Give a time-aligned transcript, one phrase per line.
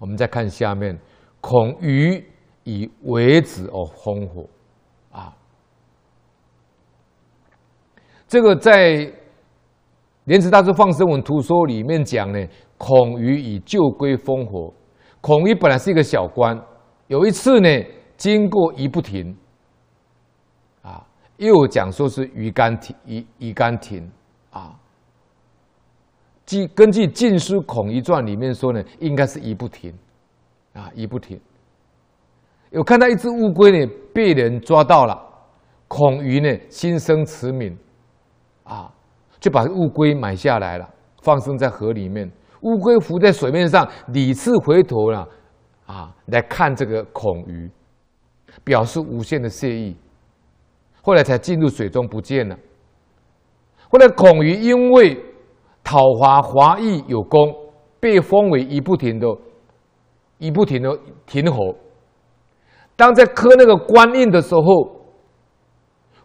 [0.00, 0.98] 我们再看下面，
[1.42, 2.26] 恐鱼
[2.64, 4.48] 以为子而烘火，
[5.12, 5.36] 啊，
[8.26, 8.72] 这个在
[10.24, 12.46] 《莲池大师放生文图说》里面讲呢，
[12.78, 14.72] 孔鱼以旧龟烘火。
[15.20, 16.58] 孔鱼本来是一个小官，
[17.08, 17.68] 有一次呢，
[18.16, 19.36] 经过鱼不停，
[20.80, 21.06] 啊，
[21.36, 24.10] 又讲说是鱼干停，鱼鱼干停，
[24.50, 24.74] 啊。
[26.74, 29.92] 根据《晋书·孔乙传》里面说呢，应该是一不停，
[30.72, 31.40] 啊，一不停。
[32.70, 35.20] 有看到一只乌龟呢，被人抓到了，
[35.88, 37.76] 孔鱼呢心生慈悯，
[38.64, 38.92] 啊，
[39.38, 40.88] 就把乌龟买下来了，
[41.22, 42.30] 放生在河里面。
[42.62, 45.26] 乌龟浮在水面上，屡次回头了，
[45.86, 47.70] 啊，来看这个孔鱼，
[48.62, 49.96] 表示无限的谢意。
[51.02, 52.56] 后来才进入水中不见了。
[53.88, 55.18] 后来孔鱼因为
[55.90, 57.52] 讨伐华裔有功，
[57.98, 59.26] 被封为一不停的，
[60.38, 61.74] 一不停的停侯。
[62.94, 64.62] 当在刻那个官印的时候，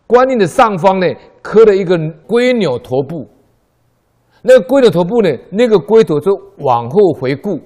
[0.06, 1.08] 官印的上方呢，
[1.42, 3.28] 刻了一个龟鸟头部。
[4.44, 7.60] 那个龟鸟头部呢，那个龟头就往后回顾。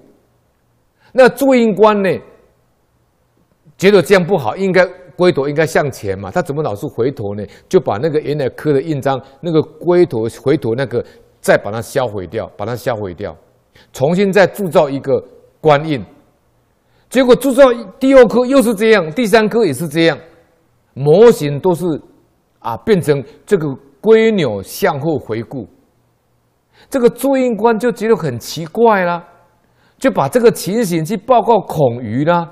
[1.12, 2.10] 那注印官呢，
[3.78, 4.86] 觉得这样不好，应该
[5.18, 7.46] 龟头应该向前嘛，他怎么老是回头呢？
[7.68, 11.04] 就把那个原来刻的印章，那个龟头回头那个。
[11.42, 13.36] 再把它销毁掉，把它销毁掉，
[13.94, 15.24] 重新再铸造一个
[15.62, 16.04] 官印，
[17.10, 20.18] 结果铸造第二颗又是这样，第三颗也是这样，
[20.94, 21.86] 模型都是
[22.60, 25.66] 啊变成这个龟鸟向后回顾，
[26.90, 29.26] 这个铸印官就觉得很奇怪啦，
[29.98, 32.52] 就把这个情形去报告孔瑜啦，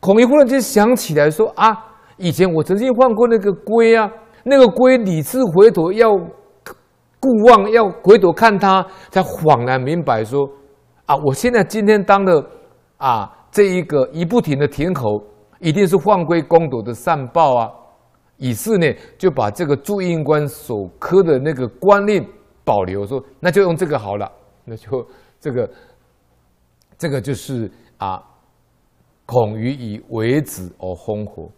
[0.00, 1.76] 孔瑜忽然间想起来说啊，
[2.16, 4.10] 以前我曾经换过那个龟啊，
[4.42, 6.10] 那个龟屡次回头要。
[7.20, 10.50] 顾望要回头看他，才恍然明白说
[11.04, 12.44] ：“啊，我现在今天当的
[12.96, 15.22] 啊这一个一不停的亭侯，
[15.58, 17.70] 一定是换归公斗的善报啊。”
[18.38, 18.86] 于是呢，
[19.18, 22.26] 就把这个铸印官所刻的那个官令
[22.64, 24.32] 保留，说：“那就用这个好了。”
[24.64, 25.06] 那就
[25.38, 25.70] 这个
[26.96, 28.22] 这个就是啊，
[29.26, 31.50] 孔鱼以为子而烘火。